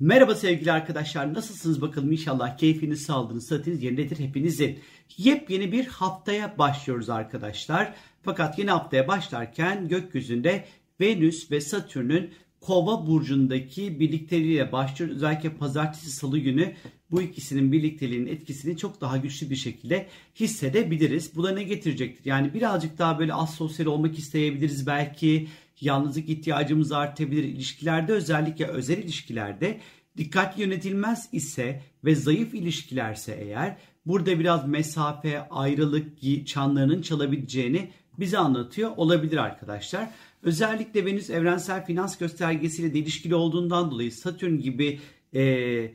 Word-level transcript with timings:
Merhaba 0.00 0.34
sevgili 0.34 0.72
arkadaşlar 0.72 1.34
nasılsınız 1.34 1.80
bakalım 1.80 2.12
inşallah 2.12 2.58
keyfiniz 2.58 3.02
sağlığınız 3.02 3.46
sıhhatiniz 3.48 3.82
yerindedir 3.82 4.18
hepinizin. 4.18 4.78
Yepyeni 5.16 5.72
bir 5.72 5.86
haftaya 5.86 6.58
başlıyoruz 6.58 7.10
arkadaşlar. 7.10 7.94
Fakat 8.22 8.58
yeni 8.58 8.70
haftaya 8.70 9.08
başlarken 9.08 9.88
gökyüzünde 9.88 10.64
Venüs 11.00 11.50
ve 11.50 11.60
Satürn'ün 11.60 12.30
Kova 12.60 13.06
burcundaki 13.06 14.00
birlikteliğiyle 14.00 14.72
başlıyoruz. 14.72 15.16
Özellikle 15.16 15.50
pazartesi 15.54 16.10
salı 16.10 16.38
günü 16.38 16.74
bu 17.10 17.22
ikisinin 17.22 17.72
birlikteliğinin 17.72 18.26
etkisini 18.26 18.76
çok 18.76 19.00
daha 19.00 19.16
güçlü 19.16 19.50
bir 19.50 19.56
şekilde 19.56 20.06
hissedebiliriz. 20.40 21.36
Bu 21.36 21.44
da 21.44 21.50
ne 21.50 21.62
getirecektir? 21.62 22.24
Yani 22.24 22.54
birazcık 22.54 22.98
daha 22.98 23.18
böyle 23.18 23.34
az 23.34 23.54
sosyal 23.54 23.86
olmak 23.86 24.18
isteyebiliriz 24.18 24.86
belki. 24.86 25.48
Yalnızlık 25.80 26.28
ihtiyacımız 26.28 26.92
artabilir. 26.92 27.44
İlişkilerde 27.44 28.12
özellikle 28.12 28.66
özel 28.66 28.98
ilişkilerde 28.98 29.80
dikkat 30.16 30.58
yönetilmez 30.58 31.28
ise 31.32 31.82
ve 32.04 32.14
zayıf 32.14 32.54
ilişkilerse 32.54 33.38
eğer 33.40 33.76
burada 34.06 34.38
biraz 34.38 34.68
mesafe, 34.68 35.48
ayrılık 35.48 36.06
çanlarının 36.46 37.02
çalabileceğini 37.02 37.90
bize 38.18 38.38
anlatıyor 38.38 38.90
olabilir 38.96 39.36
arkadaşlar. 39.36 40.10
Özellikle 40.42 41.06
Venüs 41.06 41.30
evrensel 41.30 41.86
finans 41.86 42.18
göstergesiyle 42.18 42.94
de 42.94 42.98
ilişkili 42.98 43.34
olduğundan 43.34 43.90
dolayı 43.90 44.12
Satürn 44.12 44.58
gibi 44.58 45.00
e, 45.34 45.92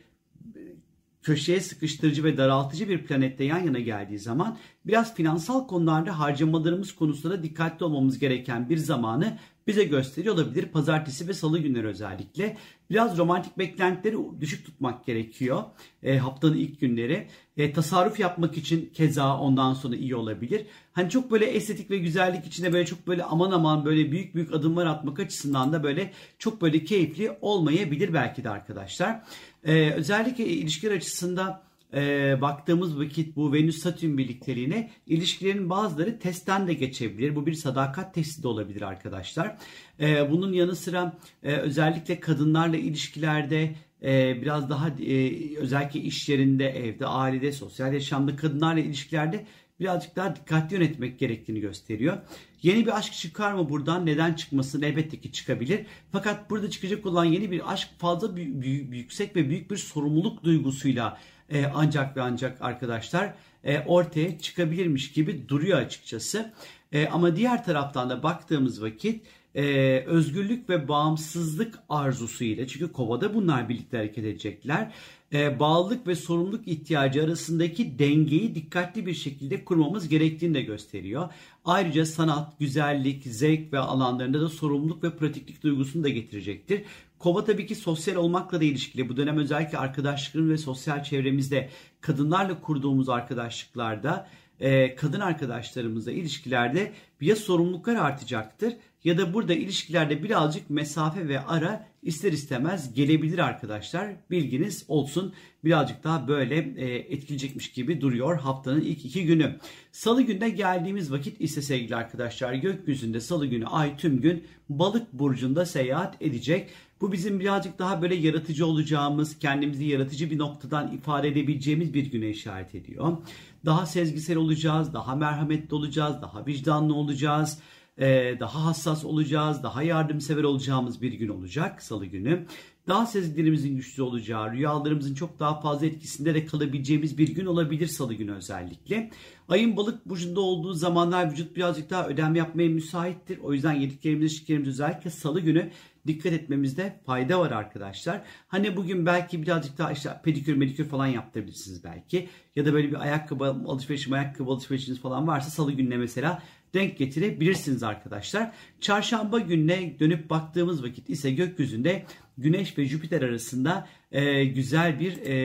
köşeye 1.23 1.59
sıkıştırıcı 1.59 2.23
ve 2.23 2.37
daraltıcı 2.37 2.89
bir 2.89 3.05
planette 3.05 3.43
yan 3.43 3.59
yana 3.59 3.79
geldiği 3.79 4.19
zaman 4.19 4.57
biraz 4.85 5.15
finansal 5.15 5.67
konularda 5.67 6.19
harcamalarımız 6.19 6.95
konusunda 6.95 7.43
dikkatli 7.43 7.85
olmamız 7.85 8.19
gereken 8.19 8.69
bir 8.69 8.77
zamanı 8.77 9.37
bize 9.67 9.83
gösteriyor 9.83 10.35
olabilir. 10.35 10.65
Pazartesi 10.65 11.27
ve 11.27 11.33
salı 11.33 11.59
günleri 11.59 11.87
özellikle. 11.87 12.57
Biraz 12.89 13.17
romantik 13.17 13.57
beklentileri 13.57 14.17
düşük 14.41 14.65
tutmak 14.65 15.05
gerekiyor 15.05 15.63
e, 16.03 16.17
haftanın 16.17 16.57
ilk 16.57 16.79
günleri. 16.79 17.27
E, 17.57 17.73
tasarruf 17.73 18.19
yapmak 18.19 18.57
için 18.57 18.89
keza 18.93 19.37
ondan 19.37 19.73
sonra 19.73 19.95
iyi 19.95 20.15
olabilir. 20.15 20.65
Hani 20.93 21.09
çok 21.09 21.31
böyle 21.31 21.45
estetik 21.45 21.91
ve 21.91 21.97
güzellik 21.97 22.45
içinde 22.45 22.73
böyle 22.73 22.85
çok 22.85 23.07
böyle 23.07 23.23
aman 23.23 23.51
aman 23.51 23.85
böyle 23.85 24.11
büyük 24.11 24.35
büyük 24.35 24.53
adımlar 24.53 24.85
atmak 24.85 25.19
açısından 25.19 25.73
da 25.73 25.83
böyle 25.83 26.11
çok 26.39 26.61
böyle 26.61 26.83
keyifli 26.83 27.37
olmayabilir 27.41 28.13
belki 28.13 28.43
de 28.43 28.49
arkadaşlar. 28.49 29.21
E, 29.63 29.91
özellikle 29.91 30.45
ilişkiler 30.45 30.95
açısından 30.95 31.61
e, 31.93 32.41
baktığımız 32.41 32.99
vakit 32.99 33.35
bu 33.35 33.53
Venüs-Satürn 33.53 34.17
birlikteliğine 34.17 34.91
ilişkilerin 35.07 35.69
bazıları 35.69 36.19
testten 36.19 36.67
de 36.67 36.73
geçebilir. 36.73 37.35
Bu 37.35 37.45
bir 37.45 37.53
sadakat 37.53 38.13
testi 38.13 38.43
de 38.43 38.47
olabilir 38.47 38.81
arkadaşlar. 38.81 39.57
E, 39.99 40.31
bunun 40.31 40.53
yanı 40.53 40.75
sıra 40.75 41.17
e, 41.43 41.53
özellikle 41.53 42.19
kadınlarla 42.19 42.77
ilişkilerde 42.77 43.75
e, 44.03 44.41
biraz 44.41 44.69
daha 44.69 44.89
e, 44.89 45.57
özellikle 45.57 45.99
iş 45.99 46.29
yerinde, 46.29 46.69
evde, 46.69 47.05
ailede, 47.05 47.51
sosyal 47.51 47.93
yaşamda 47.93 48.35
kadınlarla 48.35 48.79
ilişkilerde 48.79 49.45
birazcık 49.79 50.15
daha 50.15 50.35
dikkatli 50.35 50.73
yönetmek 50.75 51.19
gerektiğini 51.19 51.59
gösteriyor. 51.59 52.17
Yeni 52.61 52.85
bir 52.85 52.97
aşk 52.97 53.13
çıkar 53.13 53.53
mı 53.53 53.69
buradan? 53.69 54.05
Neden 54.05 54.33
çıkmasın? 54.33 54.81
Elbette 54.81 55.19
ki 55.19 55.31
çıkabilir. 55.31 55.85
Fakat 56.11 56.49
burada 56.49 56.69
çıkacak 56.69 57.05
olan 57.05 57.25
yeni 57.25 57.51
bir 57.51 57.73
aşk 57.73 57.89
fazla 57.97 58.35
büyük, 58.35 58.93
yüksek 58.93 59.35
ve 59.35 59.49
büyük 59.49 59.71
bir 59.71 59.77
sorumluluk 59.77 60.43
duygusuyla 60.43 61.17
e, 61.53 61.65
ancak 61.73 62.17
ve 62.17 62.21
ancak 62.21 62.61
arkadaşlar 62.61 63.33
e, 63.63 63.79
ortaya 63.79 64.39
çıkabilirmiş 64.39 65.11
gibi 65.11 65.49
duruyor 65.49 65.77
açıkçası. 65.77 66.53
E, 66.91 67.07
ama 67.07 67.35
diğer 67.35 67.65
taraftan 67.65 68.09
da 68.09 68.23
baktığımız 68.23 68.81
vakit 68.81 69.25
e, 69.55 69.63
özgürlük 70.07 70.69
ve 70.69 70.87
bağımsızlık 70.87 71.79
arzusu 71.89 72.43
ile 72.43 72.67
çünkü 72.67 72.91
kovada 72.91 73.33
bunlar 73.33 73.69
birlikte 73.69 73.97
hareket 73.97 74.25
edecekler. 74.25 74.91
E, 75.33 75.59
bağlılık 75.59 76.07
ve 76.07 76.15
sorumluluk 76.15 76.67
ihtiyacı 76.67 77.23
arasındaki 77.23 77.99
dengeyi 77.99 78.55
dikkatli 78.55 79.05
bir 79.05 79.13
şekilde 79.13 79.65
kurmamız 79.65 80.07
gerektiğini 80.09 80.53
de 80.53 80.61
gösteriyor. 80.61 81.29
Ayrıca 81.65 82.05
sanat, 82.05 82.59
güzellik, 82.59 83.23
zevk 83.23 83.73
ve 83.73 83.79
alanlarında 83.79 84.41
da 84.41 84.49
sorumluluk 84.49 85.03
ve 85.03 85.09
pratiklik 85.09 85.63
duygusunu 85.63 86.03
da 86.03 86.09
getirecektir. 86.09 86.83
Kova 87.23 87.43
tabii 87.43 87.65
ki 87.65 87.75
sosyal 87.75 88.15
olmakla 88.15 88.61
da 88.61 88.63
ilişkili. 88.63 89.09
Bu 89.09 89.17
dönem 89.17 89.37
özellikle 89.37 89.77
arkadaşlıkların 89.77 90.49
ve 90.49 90.57
sosyal 90.57 91.03
çevremizde 91.03 91.69
kadınlarla 92.01 92.61
kurduğumuz 92.61 93.09
arkadaşlıklarda 93.09 94.27
e, 94.59 94.95
kadın 94.95 95.19
arkadaşlarımızla 95.19 96.11
ilişkilerde 96.11 96.91
ya 97.21 97.35
sorumluluklar 97.35 97.95
artacaktır 97.95 98.73
ya 99.03 99.17
da 99.17 99.33
burada 99.33 99.53
ilişkilerde 99.53 100.23
birazcık 100.23 100.69
mesafe 100.69 101.27
ve 101.27 101.39
ara 101.39 101.87
ister 102.01 102.31
istemez 102.31 102.93
gelebilir 102.93 103.39
arkadaşlar. 103.39 104.09
Bilginiz 104.31 104.85
olsun. 104.87 105.33
Birazcık 105.63 106.03
daha 106.03 106.27
böyle 106.27 106.55
e, 106.57 106.95
etkileyecekmiş 106.95 107.71
gibi 107.71 108.01
duruyor 108.01 108.37
haftanın 108.37 108.81
ilk 108.81 109.05
iki 109.05 109.25
günü. 109.25 109.55
Salı 109.91 110.21
günde 110.21 110.49
geldiğimiz 110.49 111.11
vakit 111.11 111.41
ise 111.41 111.61
sevgili 111.61 111.95
arkadaşlar 111.95 112.53
gökyüzünde 112.53 113.19
salı 113.19 113.45
günü 113.45 113.65
ay 113.65 113.97
tüm 113.97 114.21
gün 114.21 114.43
balık 114.69 115.13
burcunda 115.13 115.65
seyahat 115.65 116.21
edecek. 116.21 116.69
Bu 117.03 117.11
bizim 117.11 117.39
birazcık 117.39 117.79
daha 117.79 118.01
böyle 118.01 118.15
yaratıcı 118.15 118.65
olacağımız, 118.65 119.39
kendimizi 119.39 119.85
yaratıcı 119.85 120.31
bir 120.31 120.37
noktadan 120.37 120.91
ifade 120.91 121.27
edebileceğimiz 121.27 121.93
bir 121.93 122.11
güne 122.11 122.29
işaret 122.29 122.75
ediyor. 122.75 123.17
Daha 123.65 123.85
sezgisel 123.85 124.37
olacağız, 124.37 124.93
daha 124.93 125.15
merhametli 125.15 125.75
olacağız, 125.75 126.21
daha 126.21 126.45
vicdanlı 126.45 126.95
olacağız 126.95 127.59
e, 127.97 128.37
daha 128.39 128.65
hassas 128.65 129.05
olacağız, 129.05 129.63
daha 129.63 129.83
yardımsever 129.83 130.43
olacağımız 130.43 131.01
bir 131.01 131.13
gün 131.13 131.27
olacak 131.27 131.81
salı 131.83 132.05
günü. 132.05 132.45
Daha 132.87 133.05
sezgilerimizin 133.05 133.75
güçlü 133.75 134.03
olacağı, 134.03 134.51
rüyalarımızın 134.51 135.13
çok 135.13 135.39
daha 135.39 135.61
fazla 135.61 135.85
etkisinde 135.85 136.33
de 136.33 136.45
kalabileceğimiz 136.45 137.17
bir 137.17 137.35
gün 137.35 137.45
olabilir 137.45 137.87
salı 137.87 138.13
günü 138.13 138.31
özellikle. 138.31 139.09
Ayın 139.47 139.77
balık 139.77 140.05
burcunda 140.05 140.41
olduğu 140.41 140.73
zamanlar 140.73 141.31
vücut 141.31 141.55
birazcık 141.55 141.89
daha 141.89 142.07
ödem 142.07 142.35
yapmaya 142.35 142.69
müsaittir. 142.69 143.37
O 143.37 143.53
yüzden 143.53 143.73
yediklerimiz, 143.73 144.33
içtiklerimiz 144.33 144.67
özellikle 144.67 145.09
salı 145.09 145.39
günü 145.39 145.71
dikkat 146.07 146.33
etmemizde 146.33 146.99
fayda 147.05 147.39
var 147.39 147.51
arkadaşlar. 147.51 148.21
Hani 148.47 148.77
bugün 148.77 149.05
belki 149.05 149.41
birazcık 149.41 149.77
daha 149.77 149.91
işte 149.91 150.21
pedikür 150.23 150.55
medikür 150.55 150.85
falan 150.85 151.07
yaptırabilirsiniz 151.07 151.83
belki. 151.83 152.29
Ya 152.55 152.65
da 152.65 152.73
böyle 152.73 152.89
bir 152.89 153.01
ayakkabı 153.01 153.45
alışverişim, 153.45 154.13
ayakkabı 154.13 154.51
alışverişiniz 154.51 154.99
falan 154.99 155.27
varsa 155.27 155.49
salı 155.49 155.71
gününe 155.71 155.97
mesela 155.97 156.43
denk 156.73 156.97
getirebilirsiniz 156.97 157.83
arkadaşlar. 157.83 158.51
Çarşamba 158.81 159.39
gününe 159.39 159.99
dönüp 159.99 160.29
baktığımız 160.29 160.83
vakit 160.83 161.09
ise 161.09 161.31
gökyüzünde 161.31 162.05
Güneş 162.37 162.77
ve 162.77 162.85
Jüpiter 162.85 163.21
arasında 163.21 163.87
e, 164.11 164.45
güzel 164.45 164.99
bir 164.99 165.17
e, 165.21 165.35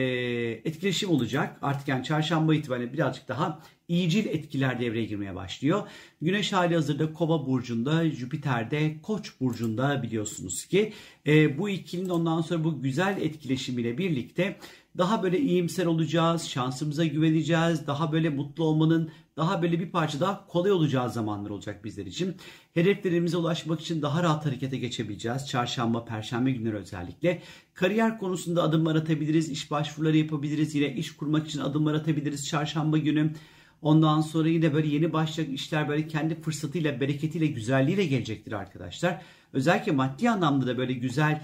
etkileşim 0.51 1.09
olacak. 1.09 1.57
Artık 1.61 1.87
yani 1.87 2.03
çarşamba 2.03 2.55
itibariyle 2.55 2.93
birazcık 2.93 3.27
daha 3.27 3.61
iyicil 3.89 4.25
etkiler 4.25 4.79
devreye 4.79 5.05
girmeye 5.05 5.35
başlıyor. 5.35 5.87
Güneş 6.21 6.53
hali 6.53 6.75
hazırda 6.75 7.13
Kova 7.13 7.45
burcunda, 7.45 8.09
Jüpiter 8.09 8.71
de 8.71 8.95
Koç 9.01 9.33
burcunda 9.39 10.03
biliyorsunuz 10.03 10.65
ki. 10.65 10.93
E, 11.27 11.57
bu 11.57 11.69
ikilinin 11.69 12.09
ondan 12.09 12.41
sonra 12.41 12.63
bu 12.63 12.81
güzel 12.81 13.21
etkileşimiyle 13.21 13.97
birlikte 13.97 14.57
daha 14.97 15.23
böyle 15.23 15.39
iyimser 15.39 15.85
olacağız, 15.85 16.47
şansımıza 16.47 17.05
güveneceğiz, 17.05 17.87
daha 17.87 18.11
böyle 18.11 18.29
mutlu 18.29 18.63
olmanın 18.63 19.11
daha 19.37 19.61
böyle 19.61 19.79
bir 19.79 19.91
parça 19.91 20.19
daha 20.19 20.47
kolay 20.47 20.71
olacağı 20.71 21.09
zamanlar 21.09 21.49
olacak 21.49 21.85
bizler 21.85 22.05
için. 22.05 22.35
Hedeflerimize 22.73 23.37
ulaşmak 23.37 23.81
için 23.81 24.01
daha 24.01 24.23
rahat 24.23 24.45
harekete 24.45 24.77
geçebileceğiz. 24.77 25.47
Çarşamba, 25.47 26.05
perşembe 26.05 26.51
günleri 26.51 26.75
özellikle. 26.75 27.41
Kariyer 27.73 28.19
konusunda 28.19 28.63
adımlar 28.63 28.95
atabiliriz, 28.95 29.49
iş 29.49 29.71
başvuruları 29.71 30.17
yapabiliriz. 30.17 30.75
Yine 30.75 30.93
iş 30.93 31.15
kurmak 31.15 31.47
için 31.47 31.59
adımlar 31.59 31.93
atabiliriz 31.93 32.47
çarşamba 32.47 32.97
günü. 32.97 33.33
Ondan 33.81 34.21
sonra 34.21 34.49
yine 34.49 34.73
böyle 34.73 34.87
yeni 34.87 35.13
başlayacak 35.13 35.55
işler 35.55 35.89
böyle 35.89 36.07
kendi 36.07 36.41
fırsatıyla, 36.41 37.01
bereketiyle, 37.01 37.47
güzelliğiyle 37.47 38.05
gelecektir 38.05 38.51
arkadaşlar. 38.51 39.21
Özellikle 39.53 39.91
maddi 39.91 40.29
anlamda 40.29 40.67
da 40.67 40.77
böyle 40.77 40.93
güzel, 40.93 41.41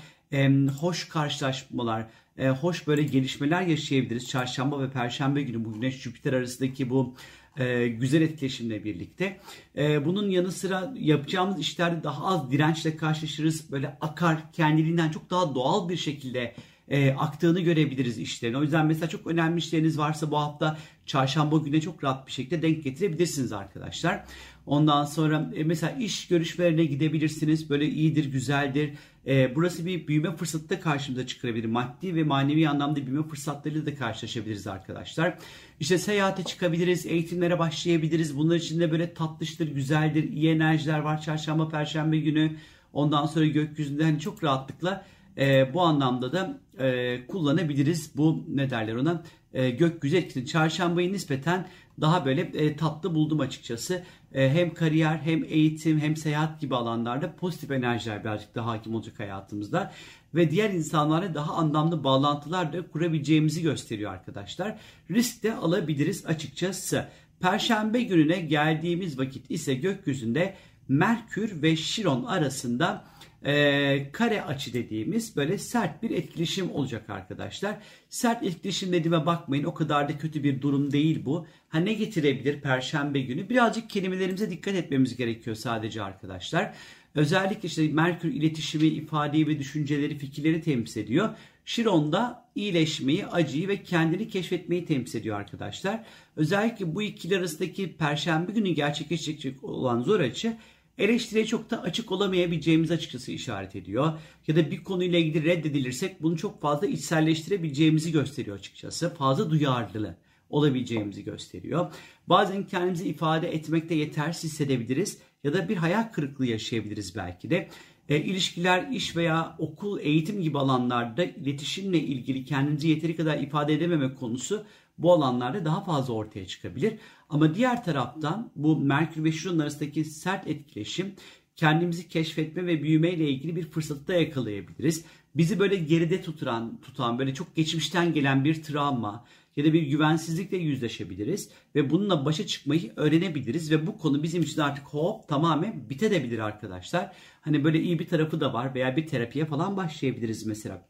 hoş 0.79 1.07
karşılaşmalar, 1.07 2.06
e, 2.37 2.49
hoş 2.49 2.87
böyle 2.87 3.03
gelişmeler 3.03 3.61
yaşayabiliriz. 3.61 4.28
Çarşamba 4.28 4.82
ve 4.82 4.90
Perşembe 4.90 5.41
günü 5.41 5.66
bu 5.66 5.73
Güneş 5.73 6.02
Jüpiter 6.02 6.34
arasındaki 6.34 6.90
bu 6.90 7.16
e, 7.58 7.87
güzel 7.87 8.22
etkileşimle 8.22 8.84
birlikte. 8.84 9.40
E, 9.78 10.05
bunun 10.05 10.29
yanı 10.29 10.52
sıra 10.52 10.93
yapacağımız 10.96 11.59
işlerde 11.59 12.03
daha 12.03 12.26
az 12.26 12.52
dirençle 12.52 12.97
karşılaşırız. 12.97 13.72
Böyle 13.72 13.97
akar 14.02 14.52
kendiliğinden 14.52 15.09
çok 15.09 15.29
daha 15.29 15.55
doğal 15.55 15.90
bir 15.90 15.97
şekilde 15.97 16.55
e, 16.90 17.14
aktığını 17.14 17.59
görebiliriz 17.59 18.17
işlerin. 18.17 18.53
O 18.53 18.61
yüzden 18.61 18.85
mesela 18.85 19.09
çok 19.09 19.28
önemli 19.28 19.58
işleriniz 19.58 19.97
varsa 19.97 20.32
bu 20.32 20.37
hafta 20.37 20.78
çarşamba 21.05 21.58
güne 21.58 21.82
çok 21.82 22.03
rahat 22.03 22.28
bir 22.28 22.32
şekilde 22.32 22.61
denk 22.61 22.84
getirebilirsiniz 22.84 23.53
arkadaşlar. 23.53 24.23
Ondan 24.66 25.05
sonra 25.05 25.52
e, 25.55 25.64
mesela 25.64 25.91
iş 25.91 26.28
görüşmelerine 26.28 26.85
gidebilirsiniz. 26.85 27.70
Böyle 27.70 27.87
iyidir, 27.87 28.26
güzeldir. 28.32 28.93
E, 29.28 29.55
burası 29.55 29.85
bir 29.85 30.08
büyüme 30.08 30.35
fırsatı 30.35 30.70
da 30.70 30.79
karşımıza 30.79 31.28
çıkarabilir. 31.28 31.66
Maddi 31.66 32.16
ve 32.16 32.23
manevi 32.23 32.70
anlamda 32.70 32.96
büyüme 32.96 33.28
fırsatlarıyla 33.28 33.85
da 33.85 33.96
karşılaşabiliriz 33.96 34.67
arkadaşlar. 34.67 35.38
İşte 35.79 35.97
seyahate 35.97 36.43
çıkabiliriz, 36.43 37.05
eğitimlere 37.05 37.59
başlayabiliriz. 37.59 38.38
Bunlar 38.38 38.55
için 38.55 38.79
de 38.79 38.91
böyle 38.91 39.14
tatlıştır, 39.14 39.67
güzeldir, 39.67 40.23
iyi 40.23 40.49
enerjiler 40.49 40.99
var 40.99 41.22
çarşamba, 41.22 41.70
perşembe 41.70 42.17
günü. 42.17 42.52
Ondan 42.93 43.26
sonra 43.26 43.46
gökyüzünde 43.46 44.03
hani 44.03 44.20
çok 44.20 44.43
rahatlıkla 44.43 45.05
E, 45.37 45.73
bu 45.73 45.82
anlamda 45.82 46.34
da 46.34 46.59
e, 46.79 47.28
kullanabiliriz 47.28 48.11
bu 48.17 48.46
ne 48.47 48.70
derler 48.70 48.96
ona 48.96 49.23
e, 49.53 49.70
gökyüzü 49.70 50.17
etkisini. 50.17 50.46
Çarşambayı 50.46 51.14
nispeten 51.14 51.67
daha 52.02 52.26
böyle 52.26 52.41
e, 52.41 52.76
tatlı 52.76 53.16
buldum 53.16 53.40
açıkçası. 53.40 54.03
E, 54.34 54.49
hem 54.49 54.73
kariyer 54.73 55.17
hem 55.17 55.43
eğitim 55.43 55.99
hem 55.99 56.17
seyahat 56.17 56.61
gibi 56.61 56.76
alanlarda 56.76 57.35
pozitif 57.35 57.72
enerjiler 57.72 58.23
birazcık 58.23 58.55
daha 58.55 58.67
hakim 58.67 58.96
olacak 58.96 59.20
hayatımızda. 59.20 59.93
Ve 60.35 60.52
diğer 60.52 60.70
insanlarla 60.70 61.34
daha 61.34 61.53
anlamlı 61.53 62.03
bağlantılar 62.03 62.73
da 62.73 62.88
kurabileceğimizi 62.88 63.61
gösteriyor 63.61 64.11
arkadaşlar. 64.14 64.78
Risk 65.11 65.43
de 65.43 65.55
alabiliriz 65.55 66.26
açıkçası. 66.26 67.08
Perşembe 67.40 68.02
gününe 68.02 68.40
geldiğimiz 68.40 69.20
vakit 69.20 69.52
ise 69.52 69.73
gökyüzünde 69.73 70.55
Merkür 70.88 71.61
ve 71.61 71.76
Şiron 71.76 72.23
arasında 72.23 73.03
e, 73.46 74.12
kare 74.12 74.42
açı 74.42 74.74
dediğimiz 74.74 75.36
böyle 75.36 75.58
sert 75.58 76.03
bir 76.03 76.12
etkileşim 76.12 76.72
olacak 76.72 77.09
arkadaşlar. 77.09 77.78
Sert 78.09 78.44
etkileşim 78.44 78.92
dediğime 78.92 79.26
bakmayın 79.26 79.64
o 79.64 79.74
kadar 79.74 80.09
da 80.09 80.18
kötü 80.18 80.44
bir 80.44 80.62
durum 80.62 80.92
değil 80.92 81.26
bu. 81.26 81.47
Ha 81.70 81.80
ne 81.80 81.94
getirebilir 81.94 82.62
perşembe 82.62 83.22
günü? 83.22 83.50
Birazcık 83.50 83.90
kelimelerimize 83.90 84.50
dikkat 84.50 84.76
etmemiz 84.76 85.16
gerekiyor 85.16 85.56
sadece 85.56 86.03
arkadaşlar. 86.03 86.74
Özellikle 87.16 87.68
işte 87.68 87.88
Merkür 87.88 88.34
iletişimi, 88.34 88.88
ifadeyi 88.88 89.48
ve 89.48 89.59
düşünceleri, 89.59 90.18
fikirleri 90.18 90.62
temsil 90.62 91.02
ediyor. 91.02 91.30
Şiron 91.66 92.12
da 92.12 92.46
iyileşmeyi, 92.56 93.28
acıyı 93.28 93.68
ve 93.68 93.84
kendini 93.84 94.30
keşfetmeyi 94.30 94.86
temsil 94.86 95.20
ediyor 95.20 95.40
arkadaşlar. 95.40 96.03
Özellikle 96.36 96.96
bu 96.96 97.02
ikili 97.02 97.38
arasındaki 97.38 97.98
perşembe 97.98 98.52
günü 98.52 98.70
gerçekleşecek 98.70 99.64
olan 99.64 100.02
zor 100.02 100.20
açı 100.20 100.58
eleştiriye 100.97 101.46
çok 101.46 101.70
da 101.70 101.82
açık 101.82 102.12
olamayabileceğimiz 102.12 102.92
açıkçası 102.92 103.32
işaret 103.32 103.76
ediyor. 103.76 104.14
Ya 104.47 104.56
da 104.56 104.72
bir 104.72 104.84
konuyla 104.84 105.20
ilgili 105.20 105.46
reddedilirsek 105.46 106.24
bunu 106.24 106.38
çok 106.38 106.62
fazla 106.62 106.88
içselleştirebileceğimizi 106.88 108.12
gösteriyor 108.12 108.58
açıkçası. 108.58 109.14
Fazla 109.14 109.50
duyarlı 109.50 110.16
olabileceğimizi 110.50 111.24
gösteriyor. 111.24 111.94
Bazen 112.28 112.68
kendimizi 112.68 113.08
ifade 113.08 113.53
etmekte 113.53 113.96
yetersiz 113.96 114.52
hissedebiliriz 114.52 115.18
ya 115.44 115.53
da 115.53 115.70
bir 115.70 115.78
hayal 115.78 116.03
kırıklığı 116.03 116.46
yaşayabiliriz 116.46 117.16
belki 117.16 117.50
de. 117.50 117.70
E, 118.09 118.18
ilişkiler, 118.18 118.88
iş 118.91 119.16
veya 119.16 119.56
okul, 119.59 120.00
eğitim 120.00 120.41
gibi 120.41 120.59
alanlarda 120.59 121.24
iletişimle 121.24 122.00
ilgili 122.00 122.46
kendinizi 122.46 122.88
yeteri 122.88 123.16
kadar 123.16 123.38
ifade 123.38 123.74
edememek 123.74 124.20
konusu 124.20 124.66
bu 124.97 125.14
alanlarda 125.14 125.66
daha 125.66 125.84
fazla 125.84 126.14
ortaya 126.14 126.47
çıkabilir. 126.47 127.00
Ama 127.30 127.56
diğer 127.56 127.84
taraftan 127.84 128.52
bu 128.56 128.78
Merkür 128.78 129.24
ve 129.24 129.32
Şiron 129.32 129.59
arasındaki 129.59 130.06
sert 130.06 130.47
etkileşim 130.47 131.16
kendimizi 131.56 132.08
keşfetme 132.08 132.68
ve 132.68 132.84
büyüme 132.84 133.12
ile 133.12 133.30
ilgili 133.30 133.56
bir 133.56 133.70
fırsatı 133.70 134.08
da 134.08 134.14
yakalayabiliriz. 134.14 135.06
Bizi 135.36 135.59
böyle 135.59 135.76
geride 135.76 136.22
tuturan, 136.22 136.82
tutan 136.82 137.20
böyle 137.20 137.34
çok 137.34 137.56
geçmişten 137.56 138.14
gelen 138.14 138.46
bir 138.46 138.64
travma 138.64 139.26
ya 139.56 139.66
da 139.66 139.74
bir 139.74 139.82
güvensizlikle 139.82 140.58
yüzleşebiliriz 140.58 141.50
ve 141.76 141.90
bununla 141.90 142.26
başa 142.26 142.48
çıkmayı 142.48 142.94
öğrenebiliriz 142.96 143.72
ve 143.72 143.88
bu 143.88 143.98
konu 143.98 144.24
bizim 144.24 144.44
için 144.44 144.62
artık 144.62 144.86
hop 144.86 145.28
tamamen 145.28 145.90
bitebilir 145.90 146.40
arkadaşlar. 146.40 147.12
Hani 147.41 147.64
böyle 147.64 147.82
iyi 147.82 148.00
bir 148.00 148.08
tarafı 148.08 148.40
da 148.40 148.53
var 148.53 148.76
veya 148.76 148.98
bir 148.98 149.08
terapiye 149.08 149.46
falan 149.46 149.78
başlayabiliriz 149.78 150.46
mesela. 150.46 150.88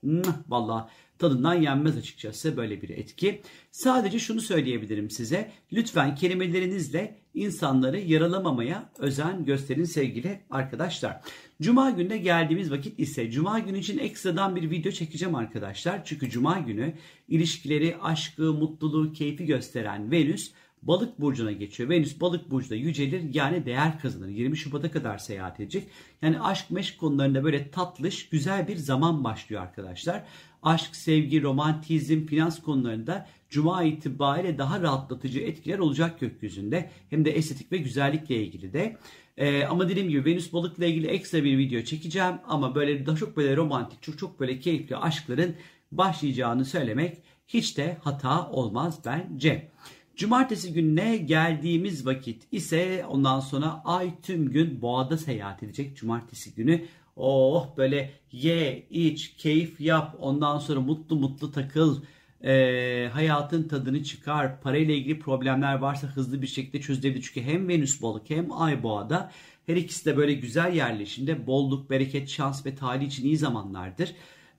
Vallahi 0.48 0.90
tadından 1.20 1.54
yenmez 1.54 1.98
açıkçası 1.98 2.58
böyle 2.58 2.82
bir 2.82 2.90
etki. 2.90 3.42
Sadece 3.72 4.20
şunu 4.20 4.42
söyleyebilirim 4.42 5.10
size. 5.10 5.52
Lütfen 5.74 6.16
kelimelerinizle 6.16 7.18
insanları 7.34 8.00
yaralamamaya 8.00 8.90
özen 9.00 9.46
gösterin 9.46 9.84
sevgili 9.84 10.40
arkadaşlar. 10.50 11.22
Cuma 11.62 11.90
gününe 11.90 12.18
geldiğimiz 12.18 12.72
vakit 12.72 13.00
ise 13.00 13.32
Cuma 13.32 13.60
günü 13.60 13.78
için 13.78 13.98
ekstradan 13.98 14.56
bir 14.56 14.72
video 14.72 14.92
çekeceğim 14.92 15.36
arkadaşlar. 15.36 16.06
Çünkü 16.06 16.30
Cuma 16.30 16.60
günü 16.60 16.94
ilişkileri, 17.28 17.98
aşkı, 18.02 18.54
mutluluğu, 18.54 19.14
keyfi 19.14 19.46
gösteren 19.46 20.12
Venüs 20.12 20.52
Balık 20.86 21.22
burcuna 21.22 21.52
geçiyor. 21.52 21.90
Venüs 21.90 22.22
balık 22.22 22.52
burcunda 22.52 22.76
yücelir 22.76 23.34
yani 23.34 23.66
değer 23.66 24.00
kazanır. 24.00 24.28
20 24.28 24.58
Şubat'a 24.58 24.92
kadar 24.92 25.18
seyahat 25.18 25.60
edecek. 25.60 25.88
Yani 26.22 26.42
aşk 26.42 26.72
meşk 26.72 27.00
konularında 27.00 27.44
böyle 27.44 27.72
tatlış 27.72 28.30
güzel 28.30 28.68
bir 28.68 28.76
zaman 28.76 29.24
başlıyor 29.24 29.62
arkadaşlar. 29.62 30.24
Aşk, 30.64 30.96
sevgi, 30.96 31.42
romantizm, 31.42 32.26
finans 32.26 32.62
konularında 32.62 33.28
Cuma 33.50 33.84
itibariyle 33.84 34.58
daha 34.58 34.82
rahatlatıcı 34.82 35.40
etkiler 35.40 35.80
olacak 35.80 36.20
gökyüzünde. 36.20 36.90
Hem 37.10 37.26
de 37.26 37.32
estetik 37.32 37.72
ve 37.72 37.78
güzellikle 37.78 38.36
ilgili 38.36 38.74
de. 38.74 38.98
Ee, 39.38 39.64
ama 39.64 39.90
dediğim 39.90 40.10
gibi 40.10 40.26
Venüs 40.26 40.54
balıkla 40.54 40.86
ilgili 40.86 41.08
ekstra 41.08 41.44
bir 41.44 41.58
video 41.58 41.82
çekeceğim. 41.82 42.36
Ama 42.48 42.76
böyle 42.76 43.06
daha 43.06 43.16
çok 43.16 43.38
böyle 43.38 43.56
romantik, 43.56 44.02
çok 44.02 44.18
çok 44.18 44.40
böyle 44.40 44.60
keyifli 44.60 44.98
aşkların 44.98 45.56
başlayacağını 45.92 46.66
söylemek 46.66 47.18
hiç 47.48 47.78
de 47.78 47.98
hata 48.04 48.50
olmaz 48.50 49.00
bence. 49.06 49.72
Cumartesi 50.16 50.74
gününe 50.74 51.18
geldiğimiz 51.18 52.06
vakit 52.06 52.44
ise 52.52 53.06
ondan 53.10 53.40
sonra 53.40 53.82
ay 53.86 54.12
tüm 54.22 54.52
gün 54.52 54.82
boğada 54.82 55.18
seyahat 55.18 55.64
edecek 55.64 55.98
cumartesi 55.98 56.56
günü. 56.56 56.86
Oh 57.16 57.78
böyle 57.78 58.12
ye, 58.32 58.88
iç, 58.90 59.34
keyif 59.38 59.82
yap, 59.82 60.16
ondan 60.20 60.60
sonra 60.60 60.80
mutlu 60.80 61.16
mutlu 61.16 61.52
takıl, 61.52 62.02
e, 62.44 63.10
hayatın 63.14 63.68
tadını 63.68 64.04
çıkar. 64.04 64.62
Parayla 64.62 64.94
ilgili 64.94 65.20
problemler 65.20 65.76
varsa 65.76 66.08
hızlı 66.08 66.42
bir 66.42 66.48
şekilde 66.48 66.82
çözülebilir. 66.82 67.22
Çünkü 67.34 67.42
hem 67.42 67.68
Venüs 67.68 68.02
balık 68.02 68.30
hem 68.30 68.52
ay 68.52 68.84
boğada 68.84 69.32
her 69.66 69.76
ikisi 69.76 70.06
de 70.06 70.18
böyle 70.18 70.34
güzel 70.34 70.74
yerleşimde 70.74 71.48
bolluk, 71.48 71.90
bereket, 71.90 72.30
şans 72.30 72.66
ve 72.66 72.76
talih 72.76 73.08
için 73.08 73.26
iyi 73.26 73.38
zamanlardır. 73.38 74.16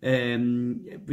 Ee, 0.06 0.38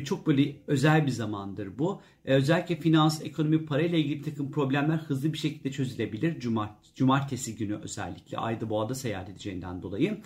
çok 0.06 0.28
böyle 0.28 0.56
özel 0.68 1.06
bir 1.06 1.12
zamandır 1.12 1.78
bu. 1.80 2.02
Ee, 2.26 2.34
özellikle 2.34 2.76
finans, 2.76 3.26
ekonomi, 3.26 3.66
parayla 3.66 3.98
ilgili 3.98 4.22
takım 4.22 4.52
problemler 4.52 4.98
hızlı 4.98 5.34
bir 5.34 5.38
şekilde 5.38 5.72
çözülebilir. 5.72 6.40
Cumart 6.40 6.96
cumartesi 6.96 7.56
günü 7.56 7.76
özellikle 7.76 8.38
Ayda 8.38 8.70
Boğa'da 8.70 8.96
seyahat 8.96 9.30
edeceğinden 9.30 9.82
dolayı. 9.82 10.18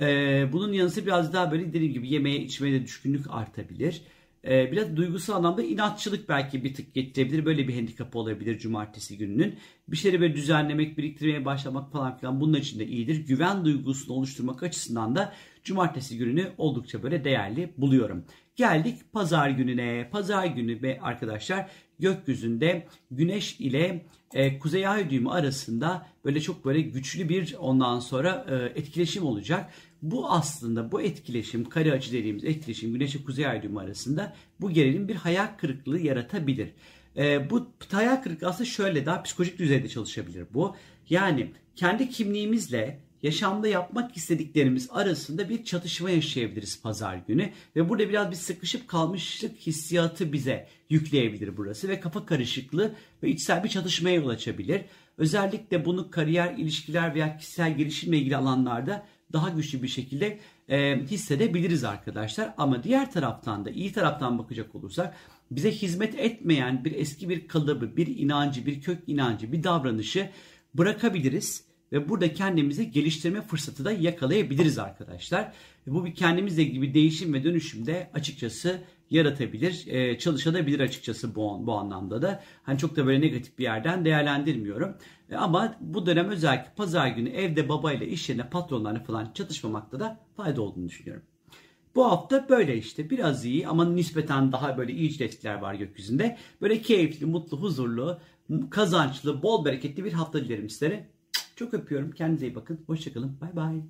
Ee, 0.00 0.48
bunun 0.52 0.72
yanı 0.72 0.90
sıra 0.90 1.06
biraz 1.06 1.32
daha 1.32 1.52
böyle 1.52 1.68
dediğim 1.68 1.92
gibi 1.92 2.08
yemeğe 2.08 2.38
içmeye 2.38 2.80
de 2.80 2.84
düşkünlük 2.84 3.26
artabilir. 3.30 4.02
Ee, 4.44 4.72
biraz 4.72 4.96
duygusal 4.96 5.34
anlamda 5.34 5.62
inatçılık 5.62 6.28
belki 6.28 6.64
bir 6.64 6.74
tık 6.74 6.94
getirebilir. 6.94 7.44
Böyle 7.44 7.68
bir 7.68 7.74
handikap 7.74 8.16
olabilir 8.16 8.58
cumartesi 8.58 9.18
gününün. 9.18 9.54
Bir 9.88 9.96
şeyleri 9.96 10.20
böyle 10.20 10.34
düzenlemek, 10.34 10.98
biriktirmeye 10.98 11.44
başlamak 11.44 11.92
falan 11.92 12.18
filan 12.18 12.40
bunun 12.40 12.58
için 12.58 12.78
de 12.78 12.86
iyidir. 12.86 13.26
Güven 13.26 13.64
duygusunu 13.64 14.16
oluşturmak 14.16 14.62
açısından 14.62 15.16
da 15.16 15.32
cumartesi 15.64 16.18
gününü 16.18 16.52
oldukça 16.58 17.02
böyle 17.02 17.24
değerli 17.24 17.72
buluyorum. 17.76 18.24
Geldik 18.56 19.12
pazar 19.12 19.50
gününe. 19.50 20.08
Pazar 20.12 20.46
günü 20.46 20.82
ve 20.82 21.00
arkadaşlar 21.00 21.70
gökyüzünde 21.98 22.86
güneş 23.10 23.60
ile 23.60 24.04
e, 24.34 24.58
kuzey 24.58 24.88
ay 24.88 25.10
düğümü 25.10 25.30
arasında 25.30 26.06
böyle 26.24 26.40
çok 26.40 26.64
böyle 26.64 26.80
güçlü 26.80 27.28
bir 27.28 27.56
ondan 27.58 28.00
sonra 28.00 28.46
e, 28.50 28.80
etkileşim 28.80 29.24
olacak. 29.24 29.70
Bu 30.02 30.30
aslında 30.30 30.92
bu 30.92 31.02
etkileşim, 31.02 31.64
kare 31.64 31.92
açı 31.92 32.12
dediğimiz 32.12 32.44
etkileşim 32.44 32.92
güneş 32.92 33.16
ve 33.16 33.24
kuzey 33.24 33.46
ay 33.46 33.62
düğümü 33.62 33.80
arasında 33.80 34.36
bu 34.60 34.70
gerilim 34.70 35.08
bir 35.08 35.14
hayal 35.14 35.48
kırıklığı 35.58 35.98
yaratabilir. 35.98 36.72
E, 37.16 37.50
bu 37.50 37.66
hayal 37.90 38.22
kırıklığı 38.22 38.48
aslında 38.48 38.70
şöyle 38.70 39.06
daha 39.06 39.22
psikolojik 39.22 39.58
düzeyde 39.58 39.88
çalışabilir 39.88 40.46
bu. 40.54 40.76
Yani 41.10 41.52
kendi 41.76 42.10
kimliğimizle 42.10 43.00
yaşamda 43.22 43.68
yapmak 43.68 44.16
istediklerimiz 44.16 44.88
arasında 44.90 45.48
bir 45.48 45.64
çatışma 45.64 46.10
yaşayabiliriz 46.10 46.82
pazar 46.82 47.16
günü 47.28 47.50
ve 47.76 47.88
burada 47.88 48.08
biraz 48.08 48.30
bir 48.30 48.36
sıkışıp 48.36 48.88
kalmışlık 48.88 49.56
hissiyatı 49.58 50.32
bize 50.32 50.68
yükleyebilir 50.90 51.56
burası 51.56 51.88
ve 51.88 52.00
kafa 52.00 52.26
karışıklığı 52.26 52.94
ve 53.22 53.28
içsel 53.28 53.64
bir 53.64 53.68
çatışmaya 53.68 54.14
yol 54.14 54.28
açabilir. 54.28 54.82
Özellikle 55.18 55.84
bunu 55.84 56.10
kariyer, 56.10 56.54
ilişkiler 56.58 57.14
veya 57.14 57.36
kişisel 57.36 57.76
gelişimle 57.76 58.18
ilgili 58.18 58.36
alanlarda 58.36 59.06
daha 59.32 59.48
güçlü 59.48 59.82
bir 59.82 59.88
şekilde 59.88 60.38
e, 60.68 61.00
hissedebiliriz 61.06 61.84
arkadaşlar. 61.84 62.54
Ama 62.58 62.82
diğer 62.82 63.12
taraftan 63.12 63.64
da 63.64 63.70
iyi 63.70 63.92
taraftan 63.92 64.38
bakacak 64.38 64.74
olursak 64.74 65.16
bize 65.50 65.70
hizmet 65.70 66.14
etmeyen 66.14 66.84
bir 66.84 66.92
eski 66.92 67.28
bir 67.28 67.48
kalıbı, 67.48 67.96
bir 67.96 68.06
inancı, 68.06 68.66
bir 68.66 68.80
kök 68.80 68.98
inancı, 69.06 69.52
bir 69.52 69.62
davranışı 69.62 70.30
bırakabiliriz 70.74 71.64
ve 71.92 72.08
burada 72.08 72.32
kendimizi 72.32 72.90
geliştirme 72.90 73.40
fırsatı 73.42 73.84
da 73.84 73.92
yakalayabiliriz 73.92 74.78
arkadaşlar. 74.78 75.52
Bu 75.86 76.04
bir 76.04 76.14
kendimizle 76.14 76.64
gibi 76.64 76.94
değişim 76.94 77.34
ve 77.34 77.44
dönüşümde 77.44 78.10
açıkçası 78.14 78.80
yaratabilir, 79.10 79.86
e, 79.86 80.18
çalışabilir 80.18 80.80
açıkçası 80.80 81.34
bu, 81.34 81.66
bu 81.66 81.74
anlamda 81.74 82.22
da. 82.22 82.42
Hani 82.62 82.78
çok 82.78 82.96
da 82.96 83.06
böyle 83.06 83.20
negatif 83.20 83.58
bir 83.58 83.64
yerden 83.64 84.04
değerlendirmiyorum. 84.04 84.96
E, 85.30 85.36
ama 85.36 85.76
bu 85.80 86.06
dönem 86.06 86.28
özellikle 86.28 86.72
pazar 86.76 87.08
günü 87.08 87.28
evde 87.28 87.68
babayla 87.68 88.06
iş 88.06 88.28
yerine 88.28 88.48
patronlarla 88.48 89.04
falan 89.04 89.32
çatışmamakta 89.34 90.00
da 90.00 90.20
fayda 90.36 90.62
olduğunu 90.62 90.88
düşünüyorum. 90.88 91.22
Bu 91.94 92.04
hafta 92.04 92.48
böyle 92.48 92.76
işte 92.76 93.10
biraz 93.10 93.44
iyi 93.44 93.68
ama 93.68 93.84
nispeten 93.84 94.52
daha 94.52 94.78
böyle 94.78 94.92
iyi 94.92 95.22
etkiler 95.22 95.54
var 95.54 95.74
gökyüzünde. 95.74 96.36
Böyle 96.60 96.82
keyifli, 96.82 97.26
mutlu, 97.26 97.60
huzurlu, 97.60 98.18
kazançlı, 98.70 99.42
bol 99.42 99.64
bereketli 99.64 100.04
bir 100.04 100.12
hafta 100.12 100.44
dilerim 100.44 100.70
sizlere. 100.70 101.08
Çok 101.56 101.74
öpüyorum. 101.74 102.12
Kendinize 102.12 102.46
iyi 102.46 102.54
bakın. 102.54 102.84
Hoşçakalın. 102.86 103.40
Bay 103.40 103.56
bay. 103.56 103.82